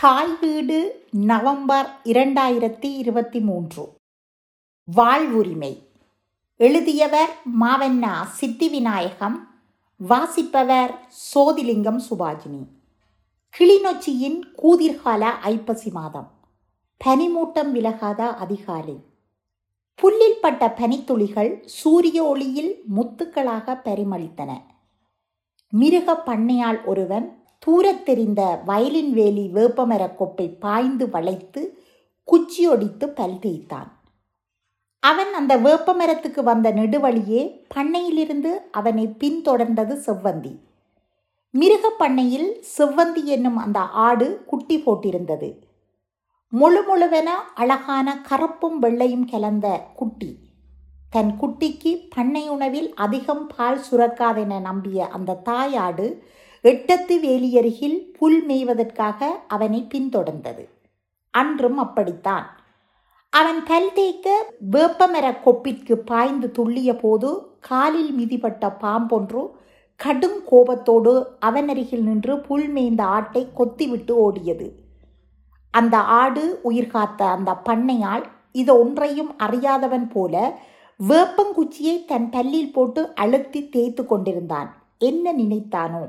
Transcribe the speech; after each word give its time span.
தாய் 0.00 0.36
வீடு 0.40 1.06
நவம்பர் 1.10 1.90
இரண்டாயிரத்தி 2.04 2.96
இருபத்தி 2.96 3.40
மூன்று. 3.40 3.88
வாழ்வுரிமை. 4.96 5.86
எழுதியவர் 6.56 7.28
மாவண்ணா 7.60 8.24
சித்தி 8.24 8.68
விநாயகம் 8.68 9.54
வாசிப்பவர் 9.96 10.98
சோதிலிங்கம் 11.34 12.00
சுபாஜினி. 12.10 12.66
கிளிநொச்சியின் 13.58 14.40
கூதிர்கால 14.62 15.20
ஐப்பசி 15.20 15.90
மாதம். 15.90 16.32
பனிமூட்டம் 17.04 17.70
விலகாத 17.70 18.28
அதிகாலை. 18.28 19.00
புல்லில் 19.94 20.38
பட்ட 20.40 20.74
பனித்துளிகள் 20.78 21.64
சூரிய 21.64 22.24
ஒளியில் 22.24 22.82
முத்துக்களாக 22.96 23.80
பரிமளித்தன. 23.84 24.56
மிருக 25.70 26.22
பண்ணையால் 26.26 26.84
ஒருவன் 26.84 27.45
தூரத்தெரிந்த 27.66 28.64
வயலின் 28.64 29.12
வேலி 29.12 29.50
வேப்பமரக் 29.54 30.14
கொப்பை 30.18 30.58
பாய்ந்து 30.58 31.10
வளைத்து 31.10 31.78
குச்சியொடித்து 32.26 33.06
பல் 33.06 33.38
தேய்த்தான். 33.38 34.00
அவன் 35.00 35.34
அந்த 35.34 35.56
வேப்பமரத்துக்கு 35.56 36.42
வந்த 36.42 36.72
நெடுவழியே 36.72 37.64
பண்ணையிலிருந்து 37.68 38.62
அவனை 38.70 39.06
பின்தொடர்ந்தது 39.06 40.02
செவ்வந்தி. 40.06 40.58
மிருகப் 41.50 41.98
பண்ணையில் 41.98 42.64
செவ்வந்தி 42.78 43.24
என்னும் 43.24 43.56
அந்த 43.56 43.80
ஆடு 43.80 44.44
குட்டி 44.44 44.82
போட்டிருந்தது. 44.82 45.54
முழு 46.48 46.82
முழுவென 46.82 47.28
அழகான 47.54 48.20
கருப்பும் 48.20 48.78
வெள்ளையும் 48.78 49.28
கலந்த 49.30 49.80
குட்டி. 49.96 50.38
தன் 51.10 51.36
குட்டிக்கு 51.40 52.10
பண்ணை 52.14 52.48
உணவில் 52.48 52.94
அதிகம் 52.94 53.50
பால் 53.56 53.80
சுரக்காதென 53.90 54.60
நம்பிய 54.60 55.06
அந்த 55.06 55.40
தாயாடு 55.44 56.22
எட்டத்து 56.62 57.18
வேலியருகில் 57.22 58.14
புல் 58.18 58.46
மேய்வதற்காக 58.46 59.24
அவனை 59.48 59.86
பின்தொடர்ந்தது. 59.94 60.68
அன்றும் 61.30 61.78
அப்படித்தான். 61.78 62.60
அவன் 63.30 63.62
பல் 63.64 63.92
தேய்க்க 63.94 64.54
வேப்பமர 64.70 65.30
கொப்பிற்கு 65.30 65.92
பாய்ந்து 65.92 66.52
துள்ளிய 66.58 66.98
போது 66.98 67.56
காலில் 67.60 68.12
மிதிப்பட்ட 68.18 68.72
பாம்பொன்று 68.80 69.50
கடும் 69.96 70.44
கோபத்தோடு 70.44 71.26
அவனருகில் 71.40 72.02
நின்று 72.02 72.40
புல் 72.40 72.68
மேய்ந்த 72.68 73.04
ஆட்டை 73.04 73.48
கொத்திவிட்டு 73.56 74.28
ஓடியது. 74.28 74.70
அந்த 75.70 75.98
ஆடு 75.98 76.60
உயிர் 76.62 76.86
காத்த 76.86 77.24
அந்த 77.24 77.56
பண்ணையால் 77.64 78.24
இது 78.52 78.78
ஒன்றையும் 78.78 79.38
அறியாதவன் 79.38 80.08
போல 80.08 80.58
வேப்பங்குச்சியை 81.08 82.04
தன் 82.04 82.30
பல்லில் 82.30 82.72
போட்டு 82.72 83.14
அழுத்தி 83.14 83.68
தேய்த்து 83.68 84.06
கொண்டிருந்தான். 84.06 84.82
என்ன 84.98 85.32
நினைத்தானோ? 85.32 86.04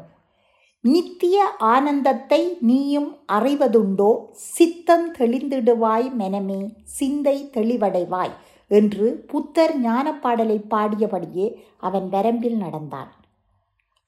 நித்திய 0.88 1.38
ஆனந்தத்தை 1.68 2.42
நீயும் 2.62 3.10
அறிவதுண்டோ? 3.34 4.12
சித்தம் 4.48 5.08
தெளிந்திடுவாய் 5.20 6.08
மெனமே 6.20 6.60
சிந்தை 6.98 7.38
தெளிவடைவாய் 7.54 8.34
என்று 8.72 9.08
புத்தர் 9.28 9.74
ஞானப்பாடலை 9.82 10.58
பாடியபடியே 10.70 11.48
அவன் 11.80 12.08
வரம்பில் 12.12 12.58
நடந்தான். 12.58 13.10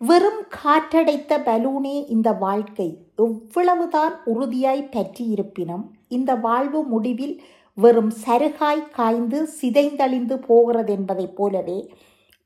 வெறும் 0.02 0.42
காற்றடைத்த 0.58 1.38
பலூனே 1.48 1.96
இந்த 2.10 2.30
வாழ்க்கை. 2.46 2.90
எவ்வளவுதான் 3.24 4.14
உறுதியாய் 4.26 4.90
பற்றியிருப்பினும் 4.92 5.86
இந்த 6.10 6.34
வாழ்வு 6.46 6.82
முடிவில் 6.84 7.36
வெறும் 7.78 8.12
சருகாய் 8.26 8.90
காய்ந்து 8.90 9.40
சிதைந்தழிந்து 9.60 10.36
போகிறது 10.48 10.92
என்பதைப் 10.94 11.36
போலவே 11.36 11.80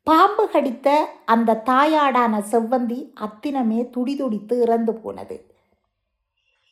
பாம்பு 0.04 0.50
கடித்த 0.50 1.06
அந்த 1.26 1.62
தாயாடான 1.66 2.40
செவ்வந்தி 2.52 3.14
அத்தினமே 3.14 3.90
துடிதுடித்து 3.90 4.62
இறந்து 4.62 4.94
போனது. 4.94 5.46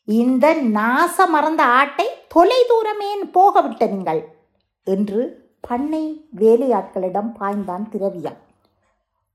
இந்த 0.06 0.56
நாச 0.56 1.26
மறந்த 1.30 1.64
ஆட்டை 1.64 2.08
தொலை 2.28 2.66
தூரமே 2.68 3.16
போக 3.16 3.62
விட்ட 3.62 3.86
நீங்கள் 3.86 4.28
என்று 4.84 5.50
பண்ணை 5.62 6.30
வேலையாட்களிடம் 6.36 7.32
பாய்ந்தான் 7.40 7.90
திரவியம் 7.90 8.40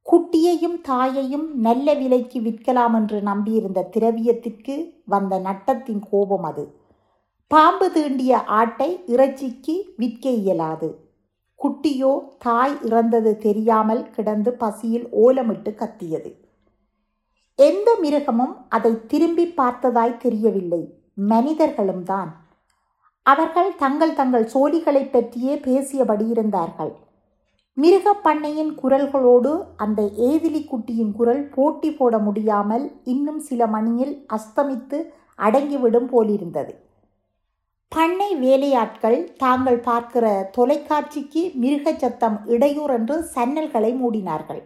குட்டியையும் 0.06 0.80
தாயையும் 0.80 1.54
நல்ல 1.54 1.94
விலைக்கு 1.94 2.40
விற்கலாம் 2.40 2.94
என்று 2.94 3.20
நம்பியிருந்த 3.20 3.88
திரவியத்திற்கு 3.96 4.92
வந்த 5.04 5.38
நட்டத்தின் 5.38 6.02
கோபம் 6.10 6.42
அது. 6.42 6.64
பாம்பு 7.46 7.90
தீண்டிய 7.90 8.44
ஆட்டை 8.44 9.02
இறைச்சிக்கு 9.06 9.74
விற்க 9.96 10.30
இயலாது. 10.30 11.05
குட்டியோ 11.64 12.18
தாய் 12.38 12.76
இறந்தது 12.82 13.38
தெரியாமல் 13.38 14.10
கிடந்து 14.10 14.52
பசியில் 14.52 15.08
ஓலமிட்டு 15.14 15.74
கத்தியது. 15.74 16.44
எந்த 17.54 17.96
மிருகமும் 18.00 18.56
அதை 18.68 19.06
திரும்பி 19.06 19.52
பார்த்ததாய் 19.56 20.16
தெரியவில்லை. 20.16 20.94
மனிதர்களும் 21.14 22.02
தான். 22.02 22.44
அவர்கள் 23.22 23.76
தங்கள் 23.76 24.14
தங்கள் 24.14 24.50
சோழிகளை 24.54 25.10
பற்றியே 25.10 25.54
பேசியபடி 25.54 26.28
இருந்தார்கள். 26.28 26.92
மிருகப் 27.74 28.26
பண்ணையின் 28.26 28.74
குரல்களோடு 28.82 29.62
அந்த 29.76 30.02
ஏதிலி 30.02 30.64
குட்டியின் 30.64 31.12
குரல் 31.12 31.48
போட்டி 31.48 31.92
போட 31.92 32.18
முடியாமல் 32.18 32.90
இன்னும் 33.04 33.38
சில 33.38 33.66
மணியில் 33.66 34.26
அஸ்தமித்து 34.32 35.02
அடங்கிவிடும் 35.38 36.06
போலிருந்தது. 36.06 36.85
பண்ணை 37.92 38.30
வேலையாட்கள் 38.36 39.18
தாங்கள் 39.42 39.78
பார்க்கிற 39.80 40.26
தொலைக்காட்சிக்கு 40.56 41.42
மிருக 41.62 41.92
சத்தம் 41.92 42.38
இடையூறு 42.54 42.94
என்று 42.94 43.16
சன்னல்களை 43.34 43.92
மூடினார்கள். 44.00 44.62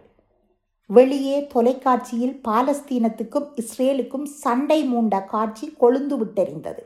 வெளியே 0.89 1.37
தொலைக்காட்சியில் 1.53 2.33
பாலஸ்தீனத்துக்கும் 2.47 3.47
இஸ்ரேலுக்கும் 3.61 4.25
சண்டை 4.43 4.79
மூண்ட 4.91 5.21
காட்சி 5.25 5.67
கொழுந்து 5.81 6.17
விட்டெறிந்தது. 6.21 6.81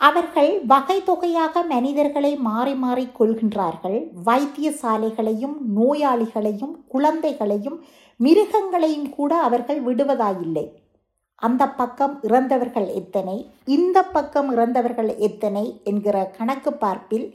அவர்கள் 0.00 0.50
வகை 0.72 0.96
தொகையாக 1.02 1.62
மனிதர்களை 1.74 2.32
மாறி 2.48 2.74
மாறி 2.84 3.06
கொள்கின்றார்கள். 3.18 3.98
வைத்தியசாலைகளையும் 4.28 5.56
நோயாளிகளையும் 5.76 6.74
குழந்தைகளையும் 6.94 7.78
மிருகங்களையும் 8.20 9.08
கூட 9.10 9.32
அவர்கள் 9.48 9.80
விடுவதாயில்லை. 9.86 10.66
அந்த 11.36 11.68
பக்கம் 11.68 12.22
இறந்தவர்கள் 12.22 12.86
எத்தனை? 12.86 13.50
இந்த 13.64 14.02
பக்கம் 14.02 14.52
இறந்தவர்கள் 14.52 15.16
எத்தனை? 15.16 15.80
என்கிற 15.84 16.26
கணக்கு 16.26 16.72
பார்ப்பில் 16.72 17.32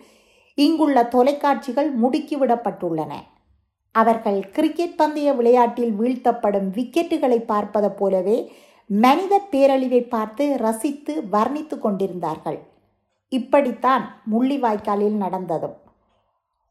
இங்குள்ள 0.53 1.05
தொலைக்காட்சிகள் 1.05 1.99
முடுக்கிவிடப்பட்டுள்ளன. 1.99 3.13
அவர்கள் 3.91 4.49
கிரிக்கெட் 4.49 4.95
பந்தய 4.95 5.33
விளையாட்டில் 5.35 5.93
வீழ்த்தப்படும் 5.99 6.69
விக்கெட்டுகளை 6.71 7.37
பார்ப்பது 7.45 7.91
போலவே 7.91 8.51
மனித 8.85 9.41
பேரழிவை 9.51 10.07
பார்த்து 10.07 10.57
ரசித்து 10.57 11.21
வர்ணித்து 11.31 11.79
கொண்டிருந்தார்கள். 11.79 12.59
இப்படித்தான் 13.29 14.21
முள்ளிவாய்க்காலில் 14.31 15.17
நடந்ததும். 15.17 15.77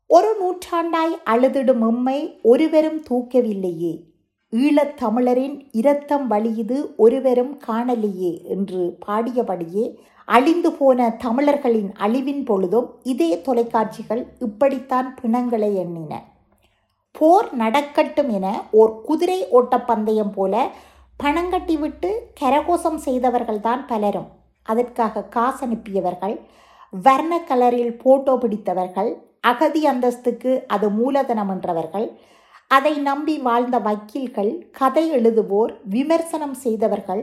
ஒரு 0.06 0.30
நூற்றாண்டாய் 0.40 1.14
அழுதிடும் 1.24 1.88
எம்மை 1.88 2.38
ஒருவரும் 2.42 3.02
தூக்கவில்லையே. 3.10 4.09
ஈழத்தமிழரின் 4.52 5.56
இரத்தம் 5.70 6.30
வழியுது 6.30 6.78
ஒருவரும் 6.96 7.52
காணலையே 7.66 8.30
என்று 8.54 8.96
பாடியபடியே 9.06 9.84
அழிந்து 10.24 10.70
போன 10.72 11.10
தமிழர்களின் 11.18 11.90
அழிவின் 11.98 12.42
பொழுதும் 12.44 12.88
இதே 13.02 13.40
தொலைக்காட்சிகள் 13.40 14.22
இப்படித்தான் 14.38 15.08
பிணங்களை 15.20 15.70
எண்ணின. 15.76 16.12
போர் 17.14 17.48
நடக்கட்டும் 17.54 18.30
என 18.30 18.46
ஓர் 18.70 18.92
குதிரை 19.00 19.38
ஓட்டப்பந்தயம் 19.52 20.32
போல 20.32 20.54
பணங்கட்டி 21.20 21.78
விட்டு 21.78 22.10
கரகோசம் 22.40 23.00
செய்தவர்கள்தான் 23.04 23.82
பலரும். 23.86 24.28
அதற்காக 24.62 25.22
காசு 25.36 25.66
அனுப்பியவர்கள் 25.66 26.36
வர்ண 26.92 27.32
கலரில் 27.48 27.94
போட்டோ 28.02 28.34
பிடித்தவர்கள் 28.36 29.10
அகதி 29.40 29.82
அந்தஸ்துக்கு 29.86 30.52
அது 30.66 30.86
மூலதனம் 30.90 31.50
என்றவர்கள் 31.50 32.08
அதை 32.70 32.98
நம்பி 32.98 33.38
வாழ்ந்த 33.38 33.78
வக்கீல்கள் 33.78 34.50
கதை 34.70 35.04
எழுதுவோர் 35.12 35.72
விமர்சனம் 35.84 36.54
செய்தவர்கள் 36.54 37.22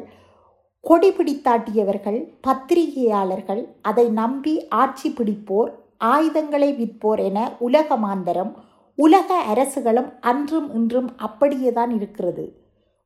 கொடி 0.80 1.10
பிடித்தாட்டியவர்கள் 1.10 2.20
பத்திரிகையாளர்கள் 2.42 3.62
அதை 3.82 4.06
நம்பி 4.10 4.68
ஆட்சி 4.70 5.10
பிடிப்போர் 5.10 5.72
ஆயுதங்களை 5.98 6.70
விற்போர் 6.72 7.20
என 7.20 7.40
உலக 7.58 7.98
மாந்தரம் 7.98 8.52
உலக 8.98 9.34
அரசுகளும் 9.48 10.10
அன்றும் 10.20 10.74
இன்றும் 10.74 11.10
அப்படியேதான் 11.18 11.92
இருக்கிறது. 11.92 12.46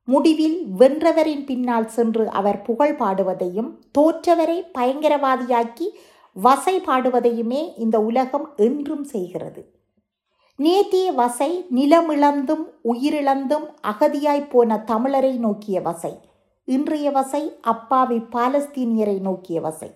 முடிவில் 0.04 0.58
வென்றவரின் 0.78 1.44
பின்னால் 1.44 1.88
சென்று 1.88 2.24
அவர் 2.28 2.62
புகழ் 2.62 2.96
பாடுவதையும் 2.96 3.70
தோற்றவரை 3.98 4.58
பயங்கரவாதியாக்கி 4.78 5.88
வசை 6.36 6.76
பாடுவதையுமே 6.86 7.62
இந்த 7.78 7.96
உலகம் 8.00 8.46
என்றும் 8.56 9.04
செய்கிறது. 9.04 9.71
நேத்திய 10.56 11.12
வசை 11.12 11.66
நிலமிழந்தும் 11.74 12.64
உயிரிழந்தும் 12.84 13.64
அகதியாய் 13.82 14.50
போன 14.50 14.84
தமிழரை 14.86 15.36
நோக்கிய 15.36 15.80
வசை. 15.80 16.18
இன்றைய 16.64 17.10
வசை 17.10 17.52
அப்பாவி 17.60 18.16
பாலஸ்தீனியரை 18.16 19.20
நோக்கிய 19.20 19.60
வசை. 19.60 19.90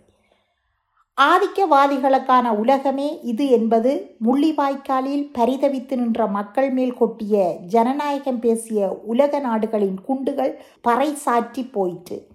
ஆதிக்கவாதிகளுக்கான 1.20 2.50
உலகமே 2.56 3.20
இது 3.22 3.48
என்பது 3.48 4.16
முள்ளிவாய்க்காலில் 4.24 5.30
பரிதவித்து 5.38 5.96
நின்ற 5.96 6.26
மக்கள் 6.26 6.70
மேல் 6.70 6.94
கொட்டிய 6.94 7.56
ஜனநாயகம் 7.66 8.40
பேசிய 8.40 8.88
உலக 8.88 9.38
நாடுகளின் 9.38 10.00
குண்டுகள் 10.00 10.64
பறைசாற்றி 10.88 11.72
போயிற்று. 11.72 12.26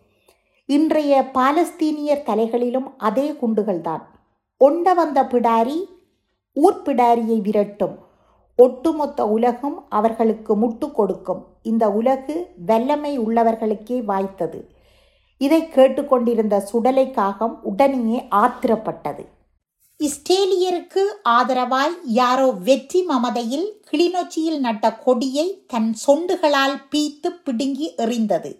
இன்றைய 0.65 1.29
பாலஸ்தீனியர் 1.33 2.23
தலைகளிலும் 2.23 2.87
அதே 2.97 3.31
குண்டுகள்தான். 3.31 4.01
ஒண்ட 4.57 4.93
வந்த 4.93 5.23
பிடாரி 5.23 5.85
ஊர்பிடாரியை 6.55 7.41
விரட்டும். 7.41 8.09
ஒட்டுமொத்த 8.63 9.19
உலகம் 9.35 9.77
அவர்களுக்கு 9.97 10.53
முட்டு 10.61 10.87
கொடுக்கும். 10.91 11.41
இந்த 11.71 11.83
உலகு 11.99 12.35
வல்லமை 12.69 13.13
உள்ளவர்களுக்கே 13.25 13.97
வாய்த்தது. 14.11 14.61
இதை 15.41 15.61
கேட்டுக்கொண்டிருந்த 15.75 16.55
சுடலை 16.69 17.05
காகம் 17.11 17.55
உடனேயே 17.69 18.19
ஆத்திரப்பட்டது. 18.41 19.23
இஸ்ரேலியருக்கு 19.99 21.03
ஆதரவாய் 21.37 21.95
யாரோ 22.19 22.47
வெற்றி 22.67 23.01
மமதையில் 23.09 23.67
கிளிநொச்சியில் 23.89 24.59
நட்ட 24.59 24.85
கொடியை 25.05 25.47
தன் 25.67 25.89
சொண்டுகளால் 26.05 26.77
பீத்து 26.91 27.29
பிடுங்கி 27.45 27.87
எறிந்தது. 28.03 28.51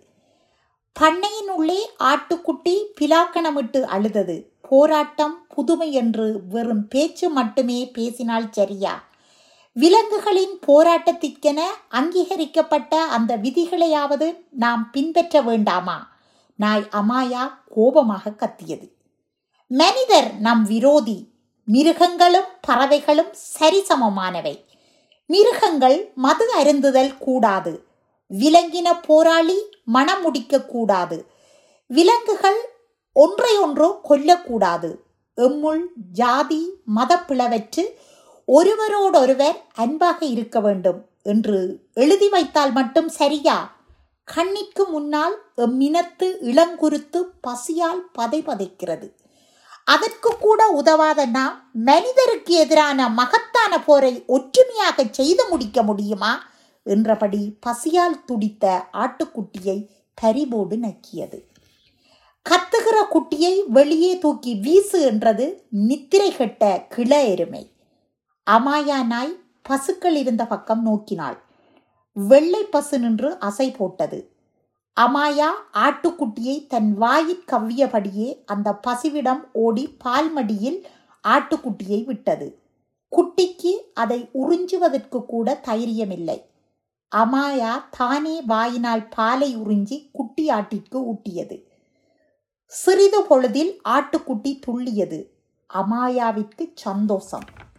பண்ணையின் 0.95 1.51
உள்ளே 1.57 1.80
ஆட்டுக்குட்டி 2.09 2.75
பிலாக்கணமிட்டு 3.00 3.81
அழுதது. 3.95 4.38
போராட்டம் 4.69 5.36
புதுமை 5.56 5.88
என்று 6.01 6.27
வெறும் 6.53 6.86
பேச்சு 6.88 7.27
மட்டுமே 7.38 7.80
பேசினால் 7.95 8.51
சரியா? 8.57 8.94
விலங்குகளின் 9.73 10.59
போராட்டத்திற்கென 10.68 11.59
அங்கீகரிக்கப்பட்ட 11.89 13.01
அந்த 13.01 13.38
விதிகளையாவது 13.38 14.45
நாம் 14.50 14.89
பின்பற்ற 14.91 15.41
வேண்டாமா? 15.41 16.07
நாய் 16.56 16.88
அமாயா 16.91 17.51
கோபமாக 17.69 18.31
கத்தியது. 18.31 18.91
மனிதர் 19.68 20.39
நம் 20.39 20.63
விரோதி. 20.63 21.27
மிருகங்களும் 21.65 22.45
பறவைகளும் 22.62 23.33
சரிசமமானவை. 23.59 24.65
மிருகங்கள் 25.25 26.12
மது 26.15 26.45
அருந்துதல் 26.59 27.17
கூடாது. 27.17 27.83
விலங்கின 28.39 28.89
போராளி 29.07 29.69
மனம் 29.85 30.45
கூடாது. 30.67 31.31
விலங்குகள் 31.88 32.74
ஒன்றையொன்றோ 33.15 33.91
கொல்லக்கூடாது. 34.09 34.95
எம்முள் 35.35 35.81
ஜாதி 36.12 36.71
மதப்பிளவற்று 36.95 37.83
ஒருவரோடொருவர் 38.45 39.63
அன்பாக 39.73 40.25
இருக்க 40.25 40.59
வேண்டும் 40.59 41.05
என்று 41.23 41.79
எழுதி 41.93 42.29
வைத்தால் 42.29 42.71
மட்டும் 42.71 43.09
சரியா? 43.09 43.79
கண்ணிற்கு 44.35 44.88
முன்னால் 44.89 45.41
எம்மினத்து 45.57 46.38
இளங்குருத்து 46.41 47.23
பசியால் 47.41 48.09
பதை 48.13 48.41
பதைக்கிறது. 48.41 49.11
அதற்கு 49.85 50.38
கூட 50.39 50.67
உதவாத 50.67 51.25
நாம் 51.25 51.69
மனிதருக்கு 51.73 52.53
எதிரான 52.55 53.09
மகத்தான 53.09 53.83
போரை 53.83 54.23
ஒற்றுமையாக 54.27 55.05
செய்து 55.11 55.47
முடிக்க 55.49 55.83
முடியுமா? 55.83 56.49
என்றபடி 56.83 57.57
பசியால் 57.59 58.25
துடித்த 58.25 58.85
ஆட்டுக்குட்டியை 58.93 59.88
பரிபோடு 60.13 60.75
நக்கியது. 60.75 61.49
கத்துகிற 62.49 63.05
குட்டியை 63.11 63.63
வெளியே 63.67 64.19
தூக்கி 64.19 64.55
வீசு 64.55 65.01
என்றது 65.01 65.65
நித்திரை 65.69 66.31
கெட்ட 66.31 66.85
கிள 66.89 67.23
எருமை. 67.23 67.71
அமாயா 68.49 69.05
நாய் 69.05 69.39
பசுக்கள் 69.61 70.15
இருந்த 70.15 70.45
பக்கம் 70.45 70.85
நோக்கினாள். 70.85 71.38
வெள்ளை 72.13 72.63
பசு 72.63 72.99
நின்று 72.99 73.38
அசை 73.39 73.75
போட்டது. 73.75 74.31
அமாயா 75.01 75.49
ஆட்டுக்குட்டியை 75.73 76.67
தன் 76.67 76.93
வாயிற் 76.93 77.43
கவ்வியபடியே 77.51 78.43
அந்த 78.45 78.79
பசுவிடம் 78.88 79.43
ஓடி 79.53 79.97
பால்மடியில் 80.05 80.83
ஆட்டுக்குட்டியை 81.27 82.03
விட்டது. 82.05 82.61
குட்டிக்கு 83.11 83.73
அதை 83.93 84.29
உறிஞ்சுவதற்கு 84.33 85.25
கூட 85.25 85.59
தைரியமில்லை. 85.63 86.41
அமாயா 87.15 87.83
தானே 87.91 88.41
வாயினால் 88.41 89.07
பாலை 89.07 89.57
உறிஞ்சி 89.57 90.09
குட்டி 90.11 90.49
ஆட்டிற்கு 90.49 91.03
ஊட்டியது. 91.13 91.63
சிறிது 92.65 93.23
பொழுதில் 93.23 93.81
ஆட்டுக்குட்டி 93.89 94.59
துள்ளியது. 94.67 95.25
அமாயாவிற்கு 95.73 96.71
சந்தோஷம். 96.75 97.69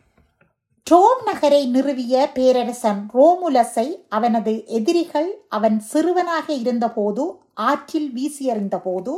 ரோம் 0.87 1.21
நகரை 1.25 1.61
நிறுவிய 1.73 2.33
பேரரசன் 2.35 3.03
ரோமுலஸை 3.15 3.85
அவனது 4.09 4.65
எதிரிகள் 4.67 5.29
அவன் 5.49 5.81
சிறுவனாக 5.81 6.53
இருந்தபோது 6.53 7.25
ஆற்றில் 7.55 8.13
வீசி 8.13 8.51
எறிந்தபோது 8.51 9.15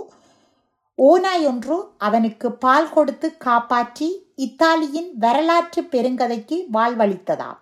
ஓனாய் 0.98 1.46
ஒன்று 1.46 1.76
அவனுக்கு 1.98 2.52
பால் 2.52 2.90
கொடுத்து 2.90 3.36
காப்பாற்றி 3.36 4.08
இத்தாலியின் 4.36 5.10
வரலாற்று 5.14 5.82
பெருங்கதைக்கு 5.82 6.58
வாழ்வளித்ததாம். 6.72 7.58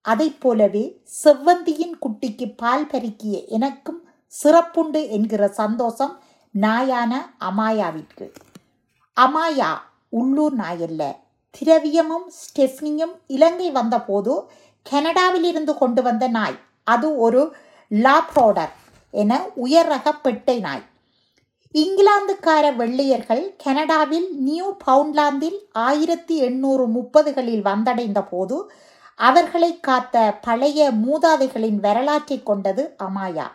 அதைப் 0.00 0.40
போலவே 0.40 1.02
செவ்வந்தியின் 1.24 1.98
குட்டிக்கு 2.06 2.52
பால் 2.56 2.86
பருக்கிய 2.86 3.44
எனக்கும் 3.44 4.00
சிறப்புண்டு 4.42 5.08
என்கிற 5.08 5.48
சந்தோஷம் 5.48 6.14
நாயான 6.54 7.12
அமாயாவிற்கு. 7.40 8.28
அமாயா 9.16 9.72
உள்ளூர் 10.08 10.56
நாயல்ல. 10.56 11.02
திரவியமும் 11.58 12.26
ஸ்டெஃப்னியும் 12.38 13.14
இலங்கை 13.26 13.70
வந்தபோது 13.70 14.34
கனடாவிலிருந்து 14.86 15.74
கொண்டு 15.78 16.02
வந்த 16.02 16.28
நாய். 16.28 16.58
அது 16.84 17.08
ஒரு 17.18 17.42
லாப்ரோடர் 17.90 18.72
என 19.10 19.32
உயர் 19.54 19.86
ரக 19.86 20.12
பெட்டை 20.14 20.58
நாய். 20.60 20.84
இங்கிலாந்துக்கார 21.74 22.66
வெள்ளையர்கள் 22.76 23.42
கனடாவில் 23.64 24.28
நியூ 24.38 24.66
பவுண்ட்லாந்தில் 24.86 25.58
ஆயிரத்தி 25.72 26.36
எண்ணூறு 26.36 26.84
முப்பதுகளில் 26.86 27.64
வந்தடைந்த 27.70 28.20
போது 28.30 28.58
அவர்களை 29.14 29.70
காத்த 29.80 30.38
பழைய 30.46 30.90
மூதாதைகளின் 31.04 31.78
வரலாற்றை 31.80 32.38
கொண்டது 32.42 32.82
அமாயா. 33.02 33.46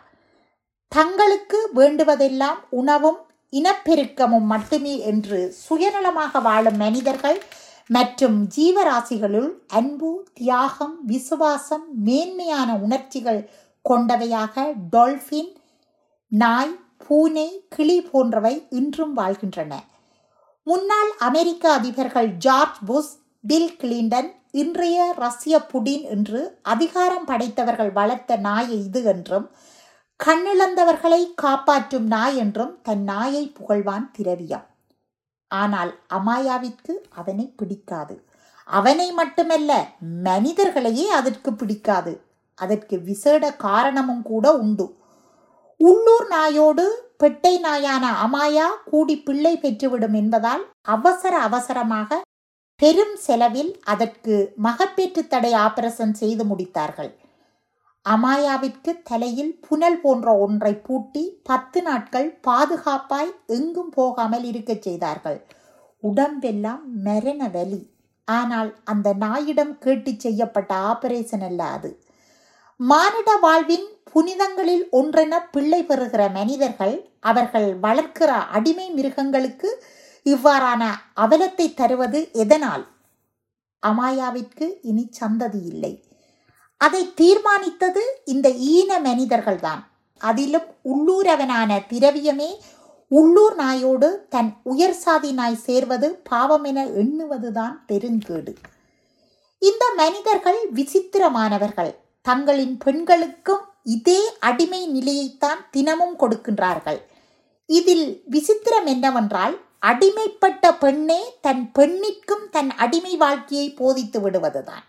தங்களுக்கு 0.92 1.58
வேண்டுவதெல்லாம் 1.74 2.60
உணவும் 2.68 3.20
இனப்பெருக்கமும் 3.52 4.48
மட்டுமே 4.52 4.98
என்று 5.10 5.40
சுயநலமாக 5.64 6.42
வாழும் 6.42 6.76
மனிதர்கள் 6.76 7.38
மற்றும் 7.88 8.48
ஜீவராசிகளுள் 8.56 9.50
அன்பு 9.68 10.28
தியாகம் 10.34 11.04
விசுவாசம் 11.06 12.02
மேன்மையான 12.04 12.76
உணர்ச்சிகள் 12.76 13.50
கொண்டவையாக 13.88 14.74
டால்ஃபின் 14.90 15.56
நாய் 16.28 16.80
பூனை 17.06 17.66
கிளி 17.68 18.00
போன்றவை 18.00 18.66
இன்றும் 18.70 19.12
வாழ்கின்றன. 19.12 19.84
முன்னாள் 20.62 21.10
அமெரிக்க 21.18 21.80
அதிபர்கள் 21.80 22.36
ஜார்ஜ் 22.36 22.78
புஷ் 22.86 23.12
பில் 23.42 23.76
கிளின்டன் 23.78 24.32
இன்றைய 24.50 25.12
ரஷ்ய 25.16 25.58
புடின் 25.58 26.02
என்று 26.08 26.58
அதிகாரம் 26.62 27.24
படைத்தவர்கள் 27.24 27.92
வளர்த்த 27.92 28.36
நாய் 28.36 28.84
இது 28.84 29.04
என்றும் 29.04 29.50
கண்ணிழந்தவர்களை 30.24 31.34
காப்பாற்றும் 31.34 32.06
நாய் 32.06 32.36
என்றும் 32.36 32.78
தன் 32.82 33.02
நாயை 33.02 33.52
புகழ்வான் 33.60 34.10
திரவியம். 34.10 34.66
ஆனால் 35.60 35.92
அமாயாவிற்கு 36.08 36.92
அவனை 37.20 37.46
பிடிக்காது. 37.56 38.14
அவனை 38.68 39.06
மட்டுமல்ல 39.12 39.70
மனிதர்களையே 40.24 41.06
அதற்கு 41.10 41.50
பிடிக்காது. 41.52 42.12
அதற்கு 42.58 42.96
விசேட 43.08 43.44
காரணமும் 43.66 44.22
கூட 44.22 44.46
உண்டு. 44.56 44.86
உள்ளூர் 45.80 46.26
நாயோடு 46.30 46.84
பெட்டை 47.16 47.54
நாயான 47.64 48.04
அமாயா 48.24 48.66
கூடி 48.90 49.16
பிள்ளை 49.26 49.54
பெற்றுவிடும் 49.56 50.16
என்பதால் 50.20 50.62
அவசர 50.94 51.34
அவசரமாக 51.38 52.20
பெரும் 52.80 53.16
செலவில் 53.16 53.72
அதற்கு 53.84 54.34
மகப்பேற்று 54.62 55.22
தடை 55.26 55.52
ஆபரேஷன் 55.64 56.14
செய்து 56.20 56.44
முடித்தார்கள். 56.44 57.10
அமாயாவிற்கு 58.06 59.02
தலையில் 59.02 59.58
புனல் 59.68 60.00
போன்ற 60.00 60.38
ஒன்றை 60.38 60.74
பூட்டி 60.74 61.40
பத்து 61.42 61.82
நாட்கள் 61.82 62.40
பாதுகாப்பாய் 62.46 63.32
எங்கும் 63.46 63.88
போகாமல் 63.88 64.44
இருக்கச் 64.44 64.82
செய்தார்கள். 64.82 65.46
உடம்பெல்லாம் 65.98 67.02
மரண 67.02 67.48
வலி. 67.48 67.90
ஆனால் 68.24 68.80
அந்த 68.84 69.12
நாயிடம் 69.12 69.78
கேட்டு 69.78 70.12
செய்யப்பட்ட 70.18 70.74
ஆபரேஷன் 70.74 71.44
அல்ல 71.48 71.64
அது. 71.64 72.02
மானிட 72.76 73.36
வாழ்வின் 73.36 73.86
புனிதங்களில் 74.04 74.88
ஒன்றென 74.92 75.38
பிள்ளை 75.50 75.82
பெறுகிற 75.84 76.28
மனிதர்கள் 76.28 77.10
அவர்கள் 77.20 77.78
வளர்க்கிற 77.78 78.30
அடிமை 78.30 78.90
மிருகங்களுக்கு 78.90 79.84
இவ்வாறான 80.26 80.82
அவலத்தை 81.14 81.74
தருவது 81.74 82.30
எதனால்? 82.32 82.86
அமாயாவிற்கு 83.82 84.78
இனி 84.82 85.08
சந்ததி 85.20 85.62
இல்லை. 85.64 86.04
அதை 86.84 87.02
தீர்மானித்தது 87.20 88.02
இந்த 88.24 88.48
ஈன 88.48 89.00
மனிதர்கள்தான். 89.00 89.82
அதிலும் 90.18 90.68
உள்ளூரவனான 90.84 91.70
திரவியமே 91.92 92.50
உள்ளூர் 93.18 93.56
நாயோடு 93.56 94.08
தன் 94.28 94.50
உயர் 94.62 94.98
சாதி 95.04 95.32
நாய் 95.32 95.62
சேர்வது 95.66 96.08
பாவம் 96.30 96.64
என 96.64 96.84
எண்ணுவதுதான் 96.84 97.74
பெருங்கேடு. 97.88 98.52
இந்த 99.58 99.84
மனிதர்கள் 99.96 100.60
விசித்திரமானவர்கள். 100.74 101.92
தங்களின் 102.22 102.76
பெண்களுக்கும் 102.78 103.64
இதே 103.82 104.20
அடிமை 104.38 104.82
நிலையைத்தான் 104.88 105.60
தினமும் 105.70 106.16
கொடுக்கின்றார்கள். 106.18 107.00
இதில் 107.66 108.06
விசித்திரம் 108.30 108.88
என்னவென்றால் 108.94 109.56
அடிமைப்பட்ட 109.86 110.78
பெண்ணே 110.78 111.20
தன் 111.40 111.64
பெண்ணிற்கும் 111.78 112.46
தன் 112.50 112.70
அடிமை 112.84 113.16
வாழ்க்கையை 113.16 113.68
போதித்து 113.70 114.20
விடுவதுதான். 114.20 114.86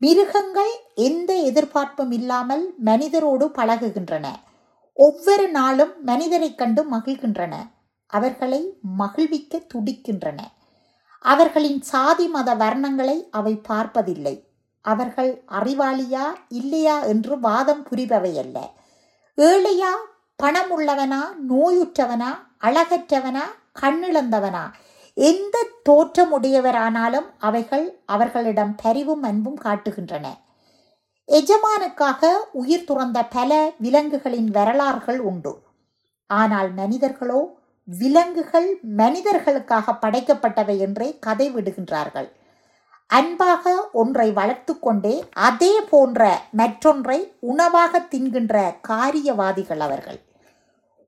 மிருகங்கள் 0.00 0.70
எந்த 0.94 1.34
எதிர்பார்ப்பும் 1.34 2.12
இல்லாமல் 2.12 2.74
மனிதரோடு 2.84 3.46
பழகுகின்றன. 3.58 4.26
ஒவ்வொரு 4.94 5.48
நாளும் 5.48 5.92
மனிதரைக் 6.04 6.58
கண்டு 6.58 6.82
மகிழ்கின்றன. 6.90 7.54
அவர்களை 8.06 8.78
மகிழ்விக்க 8.82 9.62
துடிக்கின்றன. 9.74 10.38
அவர்களின் 11.20 11.82
சாதி 11.82 12.28
மத 12.28 12.54
வர்ணங்களை 12.54 13.28
அவை 13.30 13.56
பார்ப்பதில்லை. 13.56 14.44
அவர்கள் 14.84 15.42
அறிவாளியா 15.48 16.22
இல்லையா 16.48 17.02
என்று 17.02 17.40
வாதம் 17.40 17.86
புரிபவையல்ல 17.86 18.58
ஏழையா 19.36 19.92
பணம் 20.36 20.70
உள்ளவனா 20.78 21.20
நோயுற்றவனா 21.48 22.30
அழகற்றவனா 22.60 23.42
கண்ணிழந்தவனா 23.80 24.64
எந்த 25.20 25.56
தோற்றமுடையவரானாலும் 25.88 27.26
அவைகள் 27.38 27.86
அவர்களிடம் 28.06 28.74
பரிவும் 28.82 29.22
அன்பும் 29.22 29.58
காட்டுகின்றன. 29.64 30.26
எஜமானுக்காக 31.28 32.30
உயிர் 32.52 32.84
துறந்த 32.84 33.18
பல 33.24 33.72
விலங்குகளின் 33.78 34.50
வரலாறுகள் 34.50 35.20
உண்டு. 35.20 35.52
ஆனால் 36.26 36.70
மனிதர்களோ 36.72 37.40
விலங்குகள் 37.84 38.68
மனிதர்களுக்காக 38.96 39.96
படைக்கப்பட்டவை 40.02 40.76
என்றே 40.78 41.18
கதை 41.18 41.46
விடுகின்றார்கள். 41.54 42.28
அன்பாக 43.06 43.72
ஒன்றை 43.92 44.32
வளர்த்து 44.32 44.78
கொண்டே 44.78 45.14
அதே 45.48 45.80
போன்ற 45.92 46.40
மற்றொன்றை 46.50 47.18
உணவாக 47.40 48.02
தின்கின்ற 48.12 48.56
காரியவாதிகள் 48.88 49.78
அவர்கள். 49.78 50.20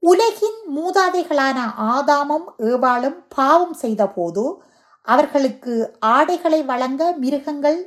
உலகின் 0.02 0.58
மூதாதைகளான 0.76 1.58
ஆதாமும் 1.76 2.46
ஏவாளும் 2.58 3.18
பாவம் 3.28 3.72
செய்தபோது 3.72 4.62
அவர்களுக்கு 5.02 5.96
ஆடைகளை 6.00 6.62
வழங்க 6.62 7.12
மிருகங்கள் 7.12 7.78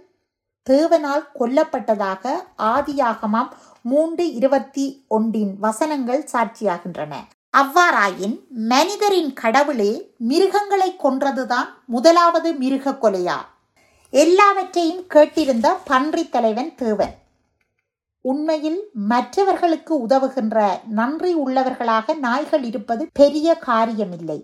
தேவனால் 0.70 1.26
கொல்லப்பட்டதாக 1.40 2.32
ஆதியாகமாம் 2.58 3.50
மூன்று 3.82 4.34
இருபத்தி 4.34 5.06
ஒன்றின் 5.08 5.60
வசனங்கள் 5.60 6.28
சாட்சியாகின்றன. 6.34 7.14
அவ்வாறாயின் 7.58 8.38
மனிதரின் 8.50 9.34
கடவுளே 9.34 10.14
மிருகங்களை 10.18 10.96
கொன்றதுதான் 11.04 11.70
முதலாவது 11.86 12.54
மிருக 12.54 12.92
கொலையா? 12.92 13.38
எல்லாவற்றையும் 14.10 15.04
கேட்டிருந்த 15.14 15.78
பன்றி 15.86 16.30
தலைவன் 16.30 16.76
தேவன். 16.76 17.14
உண்மையில் 18.32 18.80
மற்றவர்களுக்கு 19.12 19.94
உதவுகின்ற 20.06 20.58
நன்றி 21.00 21.32
உள்ளவர்களாக 21.44 22.16
நாய்கள் 22.26 22.64
இருப்பது 22.70 23.04
பெரிய 23.22 23.58
காரியமில்லை. 23.68 24.40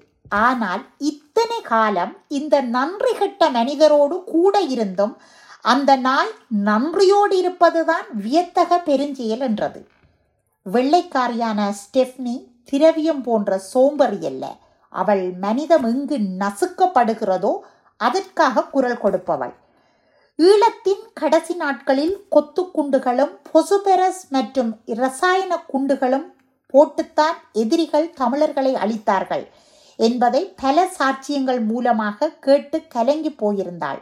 ஆனால் 0.45 0.83
இத்தனை 1.11 1.59
காலம் 1.71 2.13
இந்த 2.39 2.55
நன்றி 2.75 3.13
கெட்ட 3.19 3.49
மனிதரோடு 3.57 4.17
கூட 4.33 4.55
இருந்தும் 4.75 5.13
அந்த 5.73 5.91
நாய் 6.07 6.31
நன்றியோடு 6.67 7.35
இருப்பதுதான் 7.41 8.07
வியத்தக 8.25 8.77
பெருஞ்செயல் 8.89 9.43
என்றது. 9.47 9.81
வெள்ளைக்காரியான 10.65 11.59
ஸ்டெஃப்னி 11.81 12.35
திரவியம் 12.71 13.23
போன்ற 13.27 13.57
சோம்பறி 13.71 14.19
அல்ல. 14.31 14.45
அவள் 14.93 15.25
மனிதம் 15.45 15.85
எங்கு 15.91 16.17
நசுக்கப்படுகிறதோ 16.41 17.53
அதற்காக 17.99 18.63
குரல் 18.75 19.01
கொடுப்பவள். 19.03 19.53
ஈழத்தின் 20.39 21.01
கடைசி 21.13 21.53
நாட்களில் 21.53 22.13
கொத்து 22.29 22.61
குண்டுகளும் 22.75 23.33
பொசுபெரஸ் 23.49 24.21
மற்றும் 24.29 24.69
இரசாயன 24.85 25.57
குண்டுகளும் 25.73 26.27
போட்டுத்தான் 26.73 27.37
எதிரிகள் 27.53 28.07
தமிழர்களை 28.13 28.71
அழித்தார்கள் 28.83 29.43
என்பதை 29.99 30.41
பல 30.63 30.85
சாட்சியங்கள் 30.97 31.61
மூலமாக 31.71 32.29
கேட்டு 32.45 32.77
கலங்கி 32.87 33.31
போயிருந்தாள். 33.41 34.01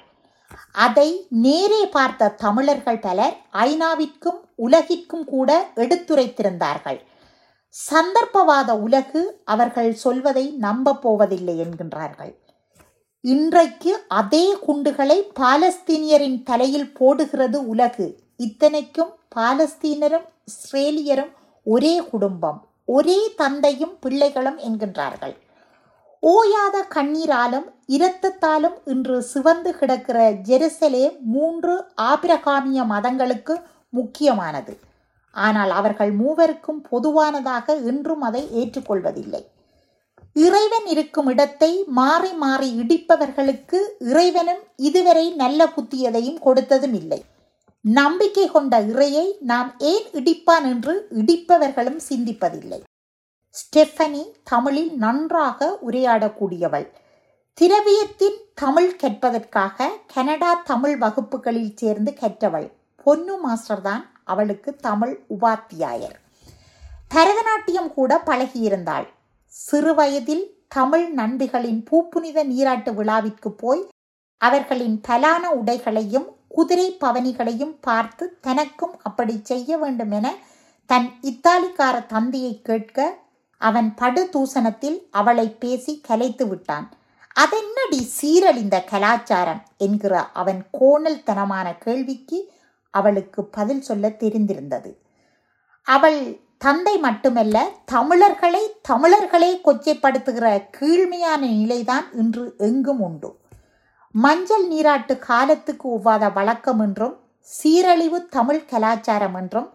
அதை 0.85 1.09
நேரே 1.45 1.81
பார்த்த 1.85 2.33
தமிழர்கள் 2.43 2.99
பலர் 2.99 3.35
ஐநாவிற்கும் 3.65 4.39
உலகிற்கும் 4.67 5.25
கூட 5.33 5.49
எடுத்துரைத்திருந்தார்கள். 5.75 6.99
சந்தர்ப்பவாத 7.75 8.69
உலகு 8.85 9.23
அவர்கள் 9.45 9.91
சொல்வதை 10.03 10.45
நம்பப் 10.67 11.01
போவதில்லை 11.01 11.55
என்கின்றார்கள். 11.65 12.33
இன்றைக்கு 13.23 13.91
அதே 14.07 14.55
குண்டுகளை 14.65 15.15
பாலஸ்தீனியரின் 15.39 16.37
தலையில் 16.43 16.93
போடுகிறது 16.93 17.57
உலகு. 17.67 18.05
இத்தனைக்கும் 18.37 19.09
பாலஸ்தீனரும் 19.35 20.27
இஸ்ரேலியரும் 20.51 21.33
ஒரே 21.63 21.91
குடும்பம் 22.11 22.59
ஒரே 22.85 23.17
தந்தையும் 23.35 23.93
பிள்ளைகளும் 23.99 24.57
என்கின்றார்கள். 24.57 25.35
ஓயாத 26.23 26.85
கண்ணீராலும் 26.95 27.67
இரத்தத்தாலும் 27.97 28.77
இன்று 28.85 29.23
சிவந்து 29.23 29.73
கிடக்கிற 29.75 30.31
ஜெருசலே 30.31 31.05
மூன்று 31.35 31.75
ஆபிரகாமிய 32.11 32.87
மதங்களுக்கு 32.95 33.55
முக்கியமானது. 33.89 34.79
ஆனால் 35.35 35.71
அவர்கள் 35.71 36.13
மூவருக்கும் 36.15 36.81
பொதுவானதாக 36.89 37.75
இன்றும் 37.91 38.21
அதை 38.21 38.47
ஏற்றுக்கொள்வதில்லை. 38.53 39.43
இறைவன் 40.43 40.87
இருக்கும் 40.93 41.29
இடத்தை 41.31 41.69
மாறி 41.99 42.31
மாறி 42.33 42.67
இடிப்பவர்களுக்கு 42.81 43.79
இறைவனும் 44.09 44.61
இதுவரை 44.87 45.25
நல்ல 45.33 45.67
புத்தியதையும் 45.75 46.39
கொடுத்ததும் 46.45 46.95
இல்லை. 47.01 47.19
நம்பிக்கை 47.85 48.45
கொண்ட 48.51 48.75
இறையை 48.91 49.25
நாம் 49.51 49.69
ஏன் 49.91 50.07
இடிப்பான் 50.19 50.65
என்று 50.71 50.93
இடிப்பவர்களும் 51.21 51.99
சிந்திப்பதில்லை. 52.09 52.79
ஸ்டெஃபனி 53.55 54.23
தமிழில் 54.43 54.91
நன்றாக 54.95 55.69
உரையாடக்கூடியவள். 55.87 56.87
திரவியத்தின் 57.57 58.39
தமிழ் 58.53 58.91
கற்பதற்காக 59.01 59.87
கனடா 60.13 60.51
தமிழ் 60.71 60.97
வகுப்புகளில் 60.97 61.75
சேர்ந்து 61.75 62.13
கற்றவள். 62.21 62.67
பொன்னு 63.03 63.35
மாஸ்டர் 63.37 63.81
தான் 63.81 64.03
அவளுக்கு 64.23 64.69
தமிழ் 64.87 65.15
உபாத்தியாயர். 65.35 66.17
பரதநாட்டியம் 67.11 67.93
கூட 67.93 68.21
பழகியிருந்தாள். 68.25 69.07
சிறுவயதில் 69.53 70.43
தமிழ் 70.67 71.07
நண்பிகளின் 71.13 71.79
பூப்புனித 71.91 72.43
நீராட்டு 72.43 72.91
விழாவிற்கு 72.93 73.49
போய் 73.51 73.81
அவர்களின் 74.41 75.01
பலான 75.07 75.43
உடைகளையும் 75.61 76.27
குதிரை 76.47 76.97
பவனிகளையும் 76.99 77.73
பார்த்து 77.81 78.37
தனக்கும் 78.41 78.95
அப்படி 79.03 79.39
செய்ய 79.43 79.77
வேண்டும் 79.77 80.11
என 80.11 80.27
தன் 80.89 81.09
இத்தாலிக்கார 81.21 82.05
தந்தையை 82.05 82.61
கேட்க 82.61 83.17
அவன் 83.61 83.89
படு 83.95 84.29
தூசணத்தில் 84.33 84.97
அவளை 85.11 85.47
பேசி 85.59 85.93
கலைத்து 86.01 86.47
விட்டான். 86.47 86.87
அதென்னடி 87.35 87.99
சீரழிந்த 88.21 88.83
கலாச்சாரம்? 88.85 89.61
என்கிற 89.77 90.13
அவன் 90.33 90.61
கோணல்தனமான 90.79 91.77
கேள்விக்கு 91.77 92.39
அவளுக்கு 92.93 93.41
பதில் 93.45 93.81
சொல்ல 93.81 94.09
தெரிந்திருந்தது. 94.09 94.91
அவள் 95.87 96.19
தந்தை 96.61 96.93
மட்டுமல்ல 96.97 97.57
தமிழர்களை 97.85 98.61
தமிழர்களே 98.87 99.51
கொச்சைப்படுத்துகிற 99.65 100.47
கீழ்மையான 100.77 101.39
நிலைதான் 101.59 102.07
இன்று 102.13 102.43
எங்கும் 102.57 102.99
உண்டு. 102.99 103.29
மஞ்சள் 104.15 104.65
நீராட்டு 104.67 105.19
காலத்துக்கு 105.19 105.85
ஒவ்வாத 105.97 106.33
வழக்கம் 106.33 106.79
என்றும் 106.79 107.15
சீரழிவு 107.41 108.19
தமிழ் 108.27 108.65
கலாச்சாரம் 108.65 109.33
என்றும் 109.33 109.69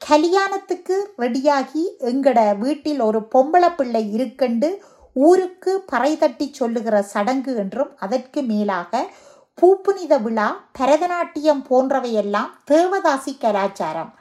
கல்யாணத்துக்கு 0.00 0.96
ரெடியாகி 1.18 1.84
எங்கட 2.12 2.58
வீட்டில் 2.58 3.00
ஒரு 3.00 3.20
பொம்பளை 3.34 3.70
பிள்ளை 3.76 4.02
இருக்கண்டு 4.16 4.70
ஊருக்கு 5.16 5.72
பறை 5.86 6.12
தட்டி 6.16 6.48
சொல்லுகிற 6.52 7.02
சடங்கு 7.02 7.54
என்றும் 7.56 7.92
அதற்கு 7.98 8.42
மேலாக 8.42 9.04
பூப்புனித 9.58 10.14
விழா 10.22 10.48
பரதநாட்டியம் 10.78 11.64
போன்றவையெல்லாம் 11.70 12.52
தேவதாசி 12.70 13.34
கலாச்சாரம். 13.38 14.12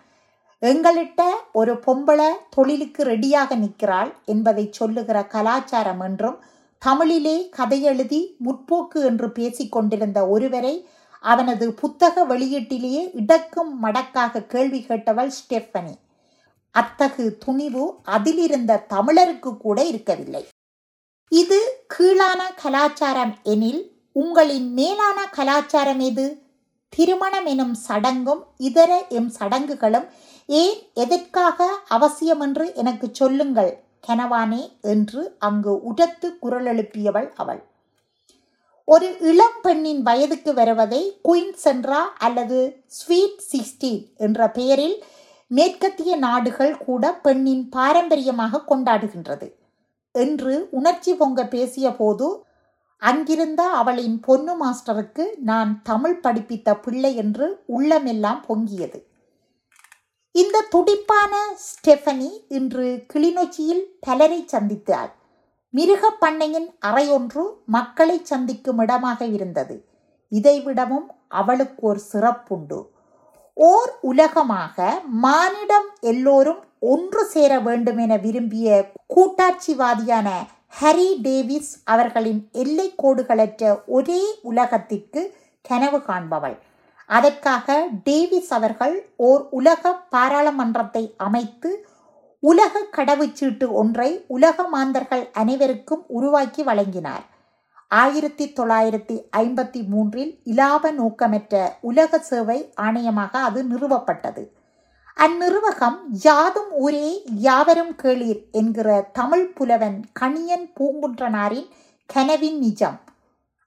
எங்களிட்ட 0.64 1.22
ஒரு 1.52 1.74
பொம்பளை 1.86 2.28
தொழிலுக்கு 2.50 3.04
ரெடியாக 3.04 3.56
நிற்கிறாள் 3.56 4.12
என்பதை 4.26 4.66
சொல்லுகிற 4.72 5.18
கலாச்சாரம் 5.26 6.00
என்றும் 6.00 6.38
தமிழிலே 6.82 7.50
கதையெழுதி 7.58 8.20
முற்போக்கு 8.46 9.00
என்று 9.04 9.28
பேசிக்கொண்டிருந்த 9.30 10.20
ஒருவரை 10.28 10.76
அவனது 11.24 11.66
புத்தக 11.74 12.26
வெளியீட்டிலேயே 12.28 13.04
இடக்கும் 13.14 13.84
மடக்காக 13.84 14.44
கேள்வி 14.46 14.80
கேட்டவள் 14.88 15.32
ஸ்டெஃபனி. 15.38 15.94
அத்தகு 16.76 17.26
துணிவு 17.38 17.84
அதிலிருந்த 18.04 18.86
தமிழருக்கு 18.90 19.52
கூட 19.58 19.78
இருக்கவில்லை. 19.84 20.44
இது 21.32 21.60
கீழான 21.88 22.42
கலாச்சாரம் 22.64 23.36
எனில் 23.44 23.84
உங்களின் 24.12 24.70
மேலான 24.74 25.20
கலாச்சாரம் 25.32 26.00
எது? 26.00 26.26
திருமணம் 26.94 27.46
எனும் 27.46 27.76
சடங்கும் 27.88 28.42
இதர 28.58 28.92
எம் 29.10 29.30
சடங்குகளும் 29.30 30.08
ஏன் 30.46 30.78
எதற்காக 30.94 31.68
அவசியம் 31.88 32.40
என்று 32.40 32.74
எனக்கு 32.76 33.10
சொல்லுங்கள் 33.12 33.82
கனவானே 34.08 34.80
என்று 34.82 35.38
அங்கு 35.40 35.74
உடத்து 35.94 36.40
குரல் 36.40 36.66
எழுப்பியவள் 36.66 37.34
அவள். 37.36 37.62
ஒரு 38.86 39.18
இளம் 39.20 39.60
பெண்ணின் 39.62 40.02
வயதுக்கு 40.02 40.54
வருவதை 40.54 41.20
குயின் 41.24 41.56
சென்ட்ரா 41.64 42.02
அல்லது 42.18 42.84
ஸ்வீட் 42.88 43.44
சிக்ஸ்டீன் 43.52 44.14
என்ற 44.18 44.50
பெயரில் 44.50 45.04
மேற்கத்திய 45.48 46.16
நாடுகள் 46.16 46.78
கூட 46.78 47.14
பெண்ணின் 47.14 47.70
பாரம்பரியமாக 47.70 48.64
கொண்டாடுகின்றது 48.70 49.56
என்று 50.12 50.68
உணர்ச்சி 50.72 51.14
பொங்க 51.14 51.46
பேசிய 51.46 51.96
போது 51.96 52.46
அங்கிருந்த 52.98 53.70
அவளின் 53.70 54.20
பொண்ணு 54.20 54.54
மாஸ்டருக்கு 54.66 55.26
நான் 55.40 55.82
தமிழ் 55.84 56.20
படிப்பித்த 56.24 56.76
பிள்ளை 56.76 57.16
என்று 57.16 57.64
உள்ளமெல்லாம் 57.66 58.44
பொங்கியது. 58.48 59.00
இந்த 60.36 60.58
துடிப்பான 60.74 61.34
ஸ்டெஃபனி 61.66 62.30
இன்று 62.48 62.86
கிளிநொச்சியில் 63.14 63.84
பலரை 64.00 64.40
சந்தித்தார் 64.54 65.12
மிருக 65.74 66.10
பண்ணையின் 66.22 66.68
அறையொன்று 66.88 67.44
மக்களை 67.76 68.18
சந்திக்கும் 68.24 68.80
இடமாக 68.80 69.26
இருந்தது. 69.26 69.76
இதைவிடவும் 70.32 71.08
அவளுக்கு 71.40 71.82
ஒரு 71.90 72.02
சிறப்புண்டு. 72.12 72.80
ஓர் 73.58 73.92
உலகமாக 74.02 74.86
மானிடம் 75.26 75.88
எல்லோரும் 76.12 76.62
ஒன்று 76.94 77.24
சேர 77.26 77.52
வேண்டும் 77.60 77.98
என 77.98 78.14
விரும்பிய 78.18 78.68
கூட்டாட்சிவாதியான 79.16 80.30
ஹரி 80.82 81.10
டேவிஸ் 81.22 81.72
அவர்களின் 81.94 82.42
எல்லை 82.64 82.88
கோடுகளற்ற 83.04 83.64
ஒரே 83.88 84.22
உலகத்திற்கு 84.42 85.22
கனவு 85.70 86.00
காண்பவள். 86.08 86.58
அதற்காக 87.06 87.86
டேவிஸ் 88.04 88.54
அவர்கள் 88.54 89.14
ஓர் 89.16 89.48
உலக 89.50 89.94
பாராளுமன்றத்தை 90.10 91.14
அமைத்து 91.18 91.86
உலக 92.40 92.80
கடவுச்சீட்டு 92.92 93.72
ஒன்றை 93.72 94.26
உலக 94.28 94.68
மாந்தர்கள் 94.68 95.30
அனைவருக்கும் 95.32 96.04
உருவாக்கி 96.08 96.64
வழங்கினார். 96.64 97.26
ஆயிரத்தி 97.88 98.54
தொள்ளாயிரத்தி 98.56 99.16
ஐம்பத்தி 99.38 99.88
மூன்றில் 99.88 100.40
இலாப 100.44 100.92
நோக்கமற்ற 100.92 101.78
உலக 101.82 102.20
சேவை 102.20 102.74
ஆணையமாக 102.82 103.32
அது 103.32 103.64
நிறுவப்பட்டது. 103.64 104.44
அந்நிறுவகம் 105.18 105.98
யாதும் 106.10 106.72
ஊரே 106.72 107.24
யாவரும் 107.26 107.96
கேளீர் 108.04 108.52
என்கிற 108.52 109.02
தமிழ் 109.02 109.54
புலவன் 109.54 110.04
கணியன் 110.20 110.68
பூங்குன்றனாரின் 110.80 111.68
கனவின் 112.06 112.60
நிஜம். 112.60 113.00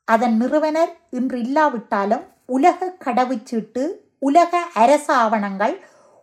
அதன் 0.05 0.37
நிறுவனர் 0.37 0.97
இன்று 1.11 1.39
இல்லாவிட்டாலும் 1.41 2.25
உலக 2.49 2.95
கடவுச்சீட்டு 3.05 3.85
உலக 4.19 4.63
அரச 4.75 5.07
ஆவணங்கள் 5.15 5.75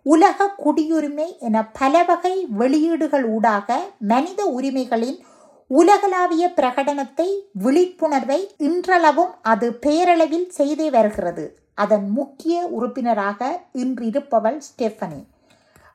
உலக 0.05 0.47
குடியுரிமை 0.63 1.27
என 1.39 1.65
பல 1.79 2.03
வகை 2.03 2.45
வெளியீடுகள் 2.57 3.25
ஊடாக 3.35 3.77
மனித 3.99 4.45
உரிமைகளின் 4.45 5.19
உலகளாவிய 5.67 6.45
பிரகடனத்தை 6.55 7.27
விழிப்புணர்வை 7.53 8.39
இன்றளவும் 8.57 9.31
அது 9.41 9.67
பேரளவில் 9.81 10.47
செய்தே 10.47 10.89
வருகிறது. 10.89 11.45
அதன் 11.75 12.09
முக்கிய 12.09 12.65
உறுப்பினராக 12.67 13.41
இன்றிருப்பவள் 13.73 14.59
ஸ்டெஃபனி. 14.67 15.21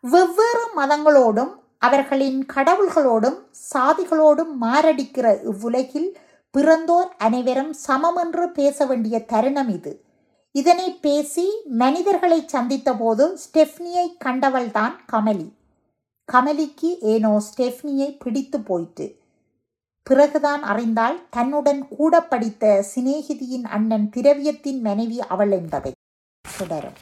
வெவ்வேறு 0.05 0.65
மதங்களோடும் 0.77 1.53
அவர்களின் 1.79 2.41
கடவுள்களோடும் 2.55 3.39
சாதிகளோடும் 3.73 4.53
மாரடிக்கிற 4.61 5.27
இவ்வுலகில் 5.43 6.11
பிறந்தோர் 6.55 7.11
அனைவரும் 7.19 7.73
சமமென்று 7.87 8.47
பேச 8.53 8.87
வேண்டிய 8.87 9.25
தருணம் 9.25 9.69
இது. 9.69 9.93
இதனை 10.59 10.87
பேசி 11.01 11.45
மனிதர்களை 11.83 12.39
சந்தித்தபோது 12.53 13.25
ஸ்டெஃப்னியை 13.45 14.07
கண்டவள்தான் 14.25 14.95
கமலி. 15.13 15.47
கமலிக்கு 16.33 16.91
ஏனோ 17.13 17.33
ஸ்டெஃப்னியை 17.49 18.09
பிடித்து 18.19 18.59
போயிற்று. 18.61 19.07
பிறகுதான் 20.03 20.63
அறிந்தால் 20.63 21.19
தன்னுடன் 21.31 21.83
கூட 21.89 22.23
படித்த 22.23 22.85
சிநேகிதியின் 22.95 23.67
அண்ணன் 23.77 24.11
திரவியத்தின் 24.17 24.81
மனைவி 24.81 25.19
அவள் 25.35 25.51
என்பதை. 25.51 25.93
தொடரும். 26.59 26.99